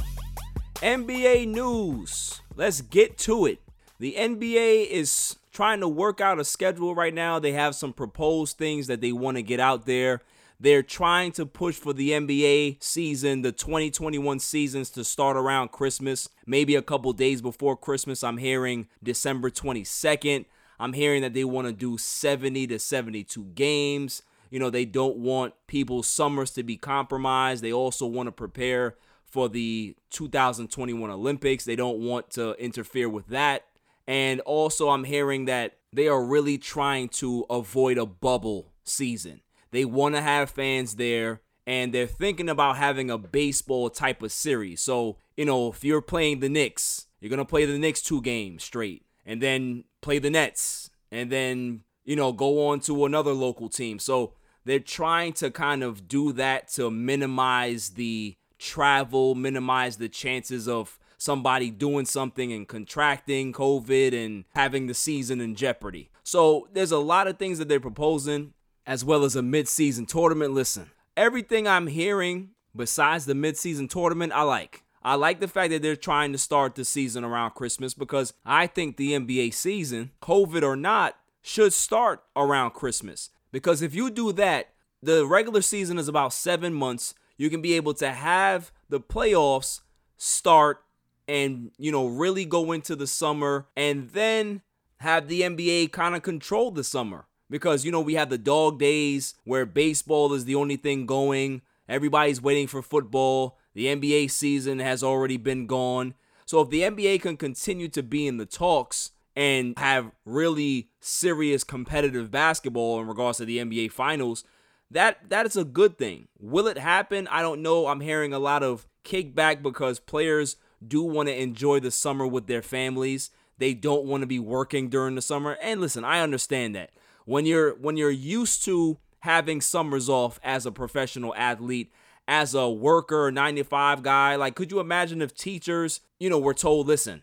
[0.76, 2.40] NBA news.
[2.54, 3.60] Let's get to it.
[3.98, 7.40] The NBA is trying to work out a schedule right now.
[7.40, 10.20] They have some proposed things that they want to get out there.
[10.60, 16.28] They're trying to push for the NBA season, the 2021 seasons to start around Christmas,
[16.46, 18.22] maybe a couple days before Christmas.
[18.22, 20.46] I'm hearing December 22nd.
[20.78, 24.22] I'm hearing that they want to do 70 to 72 games.
[24.50, 27.62] You know, they don't want people's summers to be compromised.
[27.62, 31.64] They also want to prepare for the 2021 Olympics.
[31.64, 33.66] They don't want to interfere with that.
[34.06, 39.40] And also, I'm hearing that they are really trying to avoid a bubble season.
[39.74, 44.30] They want to have fans there and they're thinking about having a baseball type of
[44.30, 44.80] series.
[44.80, 48.22] So, you know, if you're playing the Knicks, you're going to play the Knicks two
[48.22, 53.32] games straight and then play the Nets and then, you know, go on to another
[53.32, 53.98] local team.
[53.98, 54.34] So,
[54.64, 61.00] they're trying to kind of do that to minimize the travel, minimize the chances of
[61.18, 66.10] somebody doing something and contracting COVID and having the season in jeopardy.
[66.22, 68.54] So there's a lot of things that they're proposing,
[68.86, 70.52] as well as a mid-season tournament.
[70.52, 74.82] Listen, everything I'm hearing besides the mid-season tournament, I like.
[75.02, 78.66] I like the fact that they're trying to start the season around Christmas because I
[78.66, 83.28] think the NBA season, COVID or not, should start around Christmas.
[83.52, 84.70] Because if you do that,
[85.02, 87.14] the regular season is about seven months.
[87.36, 89.82] You can be able to have the playoffs
[90.16, 90.82] start
[91.28, 94.62] and, you know, really go into the summer and then
[94.98, 97.26] have the NBA kind of control the summer.
[97.54, 101.62] Because, you know, we have the dog days where baseball is the only thing going.
[101.88, 103.58] Everybody's waiting for football.
[103.74, 106.14] The NBA season has already been gone.
[106.46, 111.62] So if the NBA can continue to be in the talks and have really serious
[111.62, 114.42] competitive basketball in regards to the NBA finals,
[114.90, 116.26] that that is a good thing.
[116.40, 117.28] Will it happen?
[117.28, 117.86] I don't know.
[117.86, 122.48] I'm hearing a lot of kickback because players do want to enjoy the summer with
[122.48, 123.30] their families.
[123.58, 125.56] They don't want to be working during the summer.
[125.62, 126.90] And listen, I understand that.
[127.24, 131.92] When you're when you're used to having summers off as a professional athlete,
[132.28, 136.86] as a worker, 95 guy, like could you imagine if teachers, you know, were told,
[136.86, 137.22] "Listen,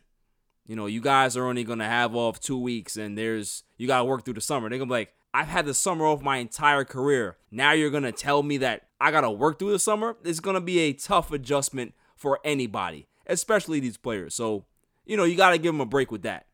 [0.65, 3.99] you know, you guys are only to have off 2 weeks and there's you got
[3.99, 6.37] to work through the summer." They're to be like, "I've had the summer off my
[6.37, 7.37] entire career.
[7.51, 10.61] Now you're to tell me that I got to work through the summer?" It's to
[10.61, 14.35] be a tough adjustment for anybody especially these players.
[14.35, 14.65] So,
[15.05, 16.45] you know, you got to give them a break with that.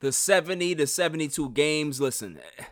[0.00, 2.64] The 70 to 72 games, listen, eh,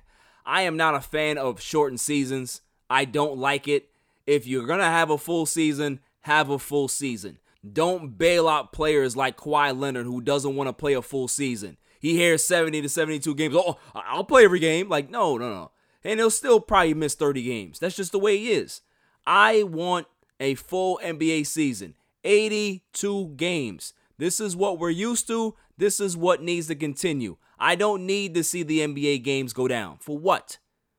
[0.47, 2.61] I am not a fan of shortened seasons.
[2.91, 3.91] I don't like it.
[4.27, 7.39] If you're going to have a full season, have a full season.
[7.73, 11.79] Don't bail out players like Kawhi Leonard who doesn't want to play a full season.
[11.99, 13.55] He hears 70 to 72 games.
[13.57, 14.89] Oh, I'll play every game.
[14.91, 15.71] Like, no, no, no.
[16.03, 17.79] And he'll still probably miss 30 games.
[17.79, 18.83] That's just the way he is.
[19.27, 20.07] I want
[20.39, 21.95] a full NBA season.
[22.25, 23.95] 82 games.
[24.19, 25.55] This is what we're used to.
[25.79, 27.37] This is what needs to continue.
[27.65, 29.99] I don't need to see the NBA games go down.
[30.01, 30.59] For what?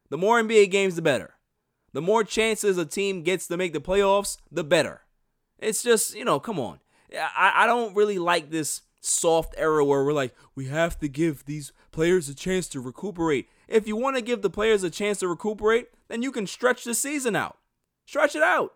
[0.09, 1.35] The more NBA games, the better.
[1.93, 5.01] The more chances a team gets to make the playoffs, the better.
[5.59, 6.79] It's just, you know, come on.
[7.13, 11.45] I, I don't really like this soft era where we're like, we have to give
[11.45, 13.47] these players a chance to recuperate.
[13.67, 16.83] If you want to give the players a chance to recuperate, then you can stretch
[16.83, 17.57] the season out.
[18.05, 18.73] Stretch it out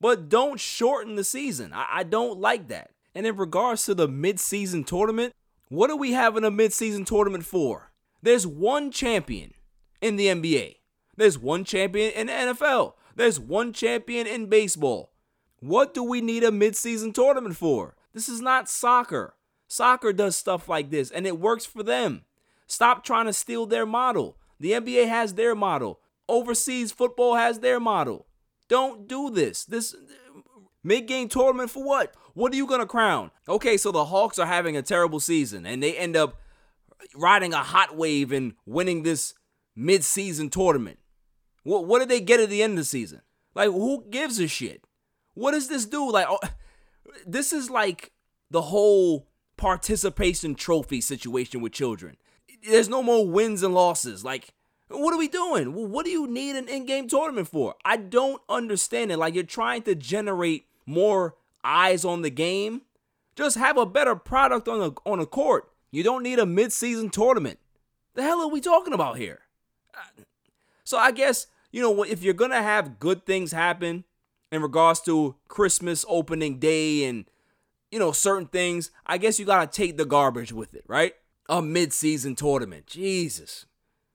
[0.00, 1.72] but don't shorten the season.
[1.72, 2.90] I, I don't like that.
[3.14, 5.34] And in regards to the midseason tournament,
[5.68, 7.92] what are we having a midseason tournament for?
[8.22, 9.54] There's one champion
[10.00, 10.76] in the NBA.
[11.16, 12.94] There's one champion in the NFL.
[13.14, 15.12] There's one champion in baseball.
[15.60, 17.96] What do we need a midseason tournament for?
[18.14, 19.34] This is not soccer.
[19.66, 22.24] Soccer does stuff like this and it works for them.
[22.66, 24.36] Stop trying to steal their model.
[24.60, 26.00] The NBA has their model.
[26.28, 28.26] Overseas football has their model.
[28.68, 29.64] Don't do this.
[29.64, 29.94] This
[30.88, 32.14] mid-game tournament for what?
[32.34, 33.30] What are you gonna crown?
[33.48, 36.40] Okay, so the Hawks are having a terrible season and they end up
[37.14, 39.34] riding a hot wave and winning this
[39.76, 40.98] mid-season tournament.
[41.62, 43.20] What what did they get at the end of the season?
[43.54, 44.82] Like who gives a shit?
[45.34, 46.10] What does this do?
[46.10, 46.40] Like oh,
[47.26, 48.12] this is like
[48.50, 52.16] the whole participation trophy situation with children.
[52.66, 54.24] There's no more wins and losses.
[54.24, 54.54] Like
[54.88, 55.74] what are we doing?
[55.74, 57.74] What do you need an in-game tournament for?
[57.84, 59.18] I don't understand it.
[59.18, 62.82] Like you're trying to generate more eyes on the game.
[63.36, 65.70] Just have a better product on the on a court.
[65.90, 67.58] You don't need a mid-season tournament.
[68.14, 69.40] The hell are we talking about here?
[70.84, 74.04] So I guess, you know, if you're to have good things happen
[74.50, 77.26] in regards to Christmas opening day and
[77.90, 81.14] you know, certain things, I guess you got to take the garbage with it, right?
[81.48, 82.86] A mid-season tournament.
[82.86, 83.66] Jesus.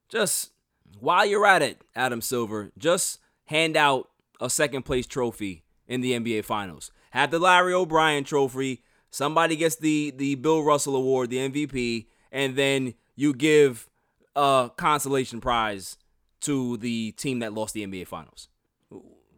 [0.10, 0.52] Just
[1.00, 4.10] while you're at it, Adam Silver, just hand out
[4.40, 5.63] a second place trophy
[5.94, 6.92] in the NBA Finals.
[7.12, 8.82] Have the Larry O'Brien trophy.
[9.12, 13.88] Somebody gets the the Bill Russell Award, the MVP, and then you give
[14.36, 15.98] a consolation prize
[16.42, 18.50] to the team that lost the NBA Finals.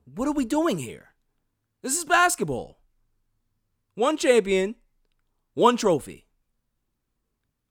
[0.05, 1.09] What are we doing here?
[1.81, 2.79] This is basketball.
[3.95, 4.75] One champion,
[5.55, 6.25] one trophy.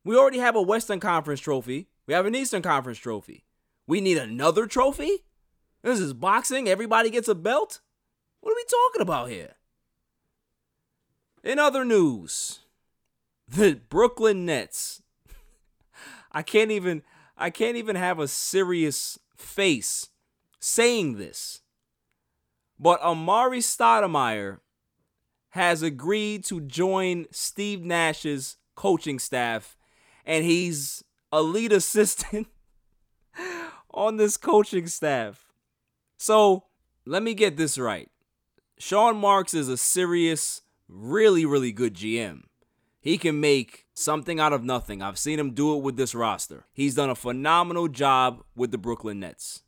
[0.04, 1.88] We already have a Western Conference trophy.
[2.06, 3.46] We have an Eastern Conference trophy.
[3.86, 5.24] We need another trophy?
[5.82, 6.68] This is boxing.
[6.68, 7.80] Everybody gets a belt?
[8.44, 9.54] What are we talking about here?
[11.42, 12.58] In other news,
[13.48, 15.00] the Brooklyn Nets.
[16.32, 17.02] I can't even
[17.38, 20.10] I can't even have a serious face
[20.60, 21.62] saying this.
[22.78, 24.58] But Amar'e Stoudemire
[25.50, 29.74] has agreed to join Steve Nash's coaching staff,
[30.26, 31.02] and he's
[31.32, 32.48] a lead assistant
[33.90, 35.46] on this coaching staff.
[36.18, 36.64] So
[37.06, 38.10] let me get this right.
[38.78, 42.42] Sean Marks is a serious, really, really good GM.
[43.00, 45.02] He can make something out of nothing.
[45.02, 46.66] I've seen him do it with this roster.
[46.72, 49.62] He's done a phenomenal job with the Brooklyn Nets.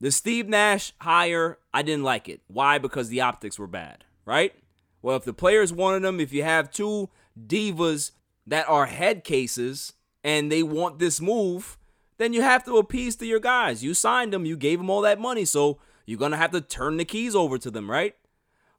[0.00, 2.42] The Steve Nash hire, I didn't like it.
[2.48, 2.78] Why?
[2.78, 4.52] Because the optics were bad, right?
[5.00, 7.08] Well, if the players wanted them, if you have two
[7.46, 8.12] divas
[8.46, 11.78] that are head cases and they want this move,
[12.18, 13.82] then you have to appease to your guys.
[13.82, 16.60] You signed them, you gave them all that money, so you're going to have to
[16.60, 18.14] turn the keys over to them, right?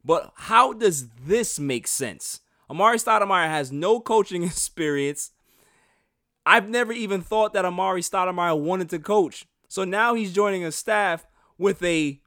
[0.04, 2.40] But how does this make sense?
[2.70, 5.32] Amar'e Stoudemire has no coaching experience.
[6.46, 9.46] I've never even thought that Amar'e Stoudemire wanted to coach.
[9.68, 11.26] So now he's joining a staff
[11.58, 12.20] with a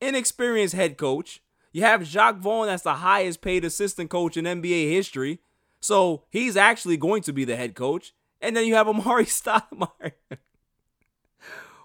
[0.00, 1.42] inexperienced head coach.
[1.72, 5.40] You have Jacque Vaughn, that's the highest paid assistant coach in NBA history.
[5.80, 8.14] So he's actually going to be the head coach.
[8.40, 10.12] And then you have Amar'e Stoudemire.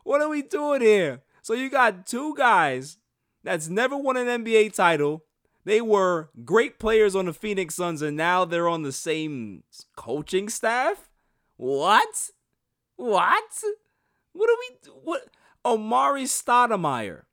[0.04, 1.22] what are we doing here?
[1.42, 2.98] So you got two guys
[3.44, 5.26] that's never won an NBA title.
[5.64, 9.64] They were great players on the Phoenix Suns, and now they're on the same
[9.96, 11.10] coaching staff.
[11.58, 12.30] What?
[12.96, 13.64] What?
[14.34, 14.92] What are we?
[15.04, 15.28] What?
[15.66, 17.24] Amar'e Stoudemire.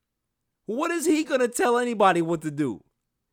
[0.67, 2.85] What is he gonna tell anybody what to do?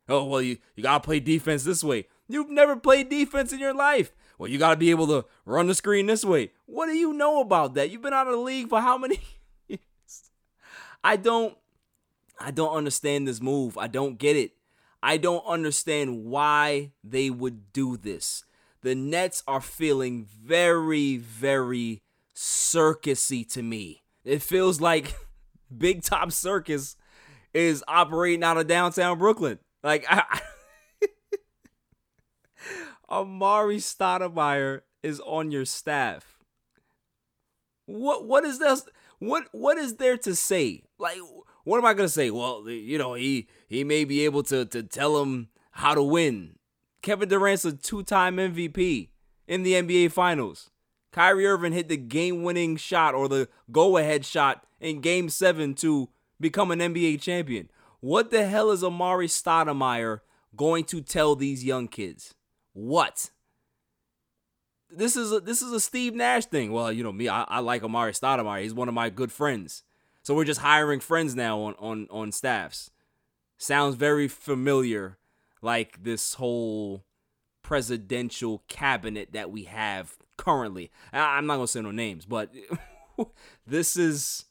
[0.07, 2.07] Oh well, you you gotta play defense this way.
[2.27, 4.13] You've never played defense in your life.
[4.37, 6.51] Well, you gotta be able to run the screen this way.
[6.65, 7.89] What do you know about that?
[7.89, 9.19] You've been out of the league for how many?
[11.05, 11.55] I don't.
[12.39, 13.77] I don't understand this move.
[13.77, 14.53] I don't get it.
[15.03, 18.43] I don't understand why they would do this.
[18.81, 22.01] The Nets are feeling very, very
[22.35, 24.01] circusy to me.
[24.25, 25.15] It feels like
[25.77, 26.97] Big Top Circus
[27.53, 29.59] is operating out of downtown Brooklyn.
[29.83, 30.41] Like I,
[33.09, 36.39] Amar'e Stoudemire is on your staff.
[37.85, 38.87] What what is this?
[39.19, 40.83] What what is there to say?
[40.97, 41.17] Like
[41.63, 42.31] what am I gonna say?
[42.31, 46.55] Well, you know, he he may be able to to tell him how to win.
[47.01, 49.09] Kevin Durant's a two-time MVP
[49.47, 50.71] in the NBA Finals.
[51.11, 56.71] Kyrie Irving hit the game-winning shot or the go-ahead shot in Game Seven to become
[56.71, 57.69] an NBA champion.
[57.99, 60.19] What the hell is Amar'e Stoudemire
[60.55, 62.35] going to tell these young kids?
[62.73, 63.29] What?
[64.97, 66.71] This is a, this is a Steve Nash thing.
[66.71, 68.61] Well, you know me, I, I like Amar'e Stoudemire.
[68.61, 69.83] He's one of my good friends.
[70.23, 72.89] So we're just hiring friends now on on on staffs.
[73.57, 75.17] Sounds very familiar,
[75.61, 77.03] like this whole
[77.61, 80.91] presidential cabinet that we have currently.
[81.13, 82.51] I, I'm not gonna say no names, but
[83.67, 84.45] this is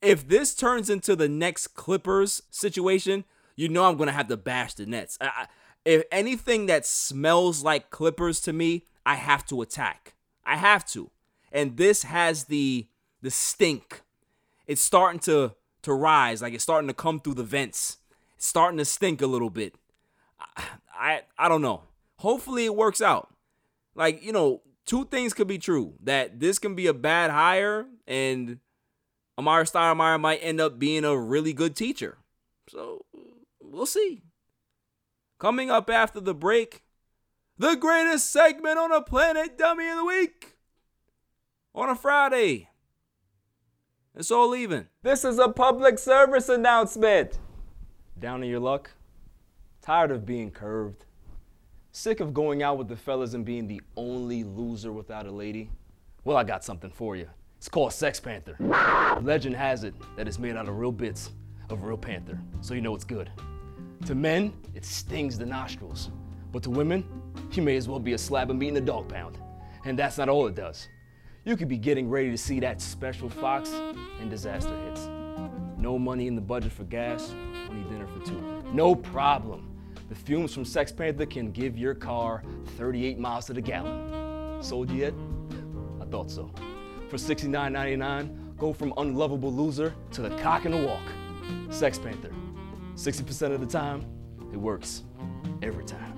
[0.00, 3.24] if this turns into the next Clippers situation,
[3.56, 5.18] you know I'm gonna have to bash the Nets.
[5.20, 5.46] I,
[5.84, 10.12] if anything that smells like Clippers to me, I have to attack.
[10.44, 11.10] I have to.
[11.50, 12.88] And this has the
[13.22, 14.02] the stink.
[14.66, 17.96] It's starting to to rise, like it's starting to come through the vents.
[18.36, 19.74] It's starting to stink a little bit.
[20.38, 21.84] I I, I don't know.
[22.16, 23.32] Hopefully it works out.
[23.94, 25.94] Like, you know, two things could be true.
[26.02, 28.58] That this can be a bad hire and
[29.38, 32.18] Amar'e Stoudemire might end up being a really good teacher.
[32.68, 33.06] So
[33.62, 34.20] we'll see.
[35.38, 36.82] Coming up after the break,
[37.58, 40.56] the greatest segment on the planet, Dummy of the Week.
[41.74, 42.68] On a Friday.
[44.14, 44.88] It's all even.
[45.02, 47.38] This is a public service announcement.
[48.18, 48.90] Down in your luck?
[49.82, 51.04] Tired of being curved?
[51.92, 55.70] Sick of going out with the fellas and being the only loser without a lady?
[56.24, 57.28] Well, I got something for you.
[57.56, 58.56] It's called Sex Panther.
[59.22, 61.30] Legend has it that it's made out of real bits
[61.70, 63.30] of real panther, so you know it's good.
[64.06, 66.10] To men, it stings the nostrils.
[66.52, 67.04] But to women,
[67.52, 69.38] you may as well be a slab of meat in a dog pound.
[69.84, 70.88] And that's not all it does.
[71.44, 73.70] You could be getting ready to see that special fox
[74.20, 75.08] and disaster hits.
[75.78, 77.32] No money in the budget for gas,
[77.70, 78.62] only dinner for two.
[78.72, 79.70] No problem.
[80.08, 82.42] The fumes from Sex Panther can give your car
[82.76, 84.62] 38 miles to the gallon.
[84.62, 85.14] Sold yet?
[86.00, 86.50] I thought so.
[87.08, 91.02] For $69.99, go from unlovable loser to the cock in the walk.
[91.70, 92.32] Sex Panther.
[92.94, 94.04] 60% of the time,
[94.52, 95.04] it works.
[95.62, 96.17] Every time.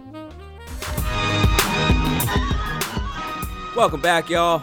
[3.76, 4.62] Welcome back, y'all.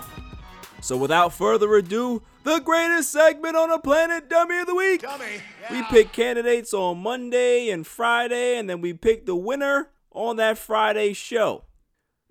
[0.81, 5.01] So, without further ado, the greatest segment on the planet, Dummy of the Week.
[5.01, 5.41] Dummy.
[5.71, 10.57] We pick candidates on Monday and Friday, and then we pick the winner on that
[10.57, 11.65] Friday show.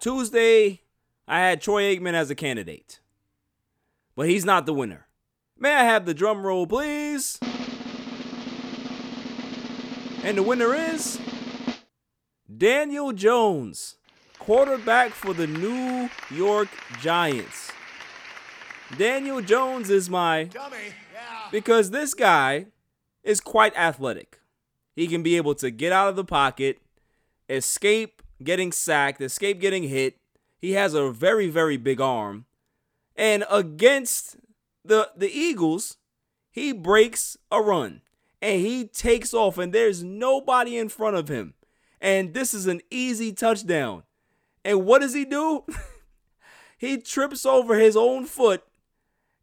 [0.01, 0.83] Tuesday,
[1.27, 3.01] I had Troy Aikman as a candidate,
[4.15, 5.07] but he's not the winner.
[5.59, 7.39] May I have the drum roll, please?
[10.23, 11.19] And the winner is
[12.55, 13.97] Daniel Jones,
[14.47, 16.69] quarterback for the New York
[17.01, 17.73] Giants.
[18.97, 20.95] Daniel Jones is my dummy.
[21.51, 22.67] because this guy
[23.25, 24.39] is quite athletic.
[24.95, 26.79] He can be able to get out of the pocket,
[27.49, 30.19] escape getting sacked, escape getting hit.
[30.61, 32.45] He has a very very big arm.
[33.17, 34.37] And against
[34.85, 35.97] the the Eagles,
[36.53, 38.03] he breaks a run
[38.41, 41.55] and he takes off and there's nobody in front of him.
[42.01, 44.05] And this is an easy touchdown.
[44.67, 45.63] And what does he do?
[46.79, 48.65] he trips over his own foot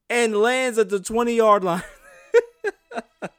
[0.10, 1.82] and lands at the 20 yard line.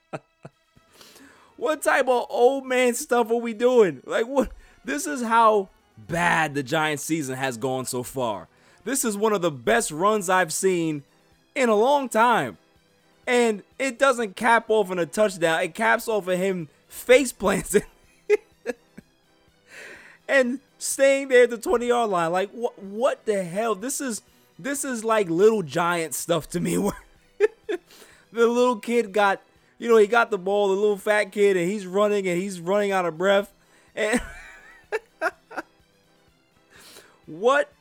[1.59, 4.01] what type of old man stuff are we doing?
[4.07, 4.51] Like, what?
[4.83, 5.69] This is how
[5.99, 8.49] bad the Giants season has gone so far.
[8.85, 11.03] This is one of the best runs I've seen
[11.55, 12.57] in a long time.
[13.27, 17.83] And it doesn't cap off in a touchdown, it caps off of him face planting
[20.29, 22.33] and staying there at the 20 yard line.
[22.33, 23.75] Like, what, what the hell?
[23.75, 24.23] This is
[24.59, 26.79] this is like little giant stuff to me.
[26.79, 26.95] Where
[28.33, 29.41] the little kid got
[29.79, 32.61] you know he got the ball the little fat kid and he's running and he's
[32.61, 33.53] running out of breath.
[33.95, 34.21] And
[37.27, 37.73] what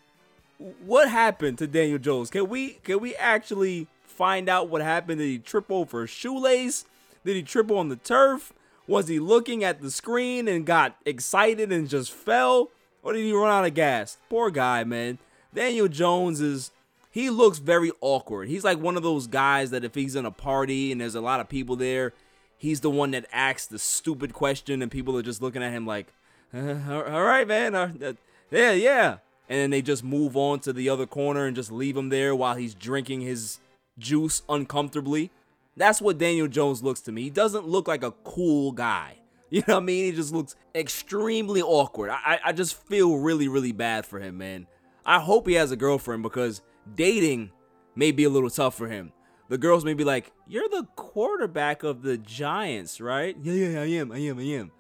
[0.86, 2.30] what happened to Daniel Jones?
[2.30, 5.20] Can we can we actually find out what happened?
[5.20, 6.86] Did he trip over a shoelace?
[7.26, 8.54] Did he trip on the turf
[8.88, 12.70] was he looking at the screen and got excited and just fell
[13.02, 15.18] or did he run out of gas poor guy man
[15.54, 16.72] Daniel Jones is
[17.14, 18.48] he looks very awkward.
[18.48, 21.22] He's like one of those guys that if he's in a party and there's a
[21.22, 22.12] lot of people there,
[22.58, 25.86] he's the one that asks the stupid question and people are just looking at him
[25.86, 26.08] like,
[26.56, 28.14] uh, all right, man, uh,
[28.50, 29.18] yeah, yeah.
[29.48, 32.36] And then they just move on to the other corner and just leave him there
[32.36, 33.60] while he's drinking his
[34.00, 35.30] juice uncomfortably.
[35.76, 37.24] That's what Daniel Jones looks to me.
[37.24, 39.18] He doesn't look like a cool guy.
[39.54, 40.06] You know what I mean?
[40.06, 42.10] He just looks extremely awkward.
[42.10, 44.66] I, I just feel really, really bad for him, man.
[45.06, 46.62] I hope he has a girlfriend because
[46.96, 47.52] dating
[47.96, 49.12] may be a little tough for him.
[49.50, 53.86] The girls may be like, "You're the quarterback of the Giants, right?" Yeah, yeah, I
[53.86, 54.12] am.
[54.12, 54.40] I am.
[54.40, 54.72] I am.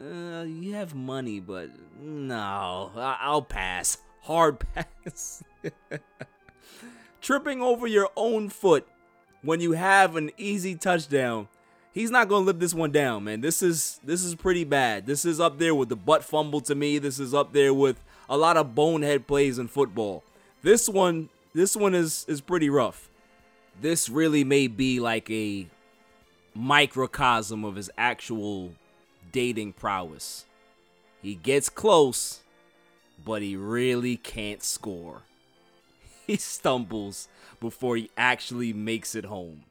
[0.00, 1.70] Uh, you have money, but
[2.00, 3.98] no, I- I'll pass.
[4.20, 4.64] Hard
[5.04, 5.42] pass.
[7.20, 8.86] Tripping over your own foot
[9.46, 11.48] when you have an easy touchdown.
[11.92, 13.40] He's not gonna live this one down, man.
[13.40, 15.06] This is this is pretty bad.
[15.06, 16.98] This is up there with the butt fumble to me.
[16.98, 20.22] This is up there with a lot of bonehead plays in football.
[20.62, 23.08] This one, this one is is pretty rough.
[23.80, 25.68] This really may be like a
[26.54, 28.72] microcosm of his actual
[29.32, 30.44] dating prowess.
[31.22, 32.40] He gets close,
[33.24, 35.22] but he really can't score.
[36.32, 37.28] He stumbles
[37.60, 39.64] before he actually makes it home.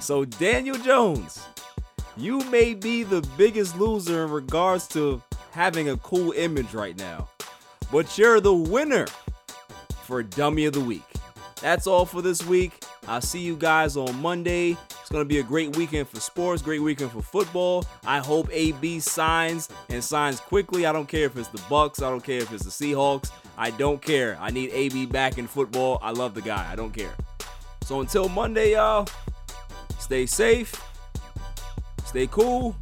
[0.00, 1.40] So, Daniel Jones,
[2.16, 7.28] you may be the biggest loser in regards to having a cool image right now,
[7.92, 9.06] but you're the winner
[10.04, 11.02] for Dummy of the Week.
[11.60, 12.84] That's all for this week.
[13.06, 14.76] I'll see you guys on Monday.
[15.00, 17.84] It's going to be a great weekend for sports, great weekend for football.
[18.04, 20.86] I hope AB signs and signs quickly.
[20.86, 23.30] I don't care if it's the Bucs, I don't care if it's the Seahawks.
[23.56, 24.38] I don't care.
[24.40, 25.98] I need AB back in football.
[26.02, 26.70] I love the guy.
[26.70, 27.14] I don't care.
[27.84, 29.08] So until Monday, y'all,
[29.98, 30.74] stay safe,
[32.04, 32.76] stay cool.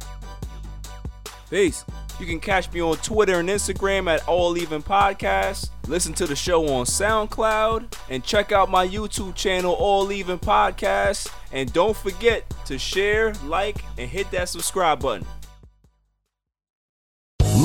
[1.49, 1.83] Peace.
[2.19, 5.71] You can catch me on Twitter and Instagram at All Even Podcast.
[5.87, 11.33] Listen to the show on SoundCloud and check out my YouTube channel, All Even Podcast.
[11.51, 15.25] And don't forget to share, like, and hit that subscribe button.